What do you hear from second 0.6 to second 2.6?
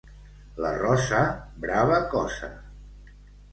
La rosa, brava cosa!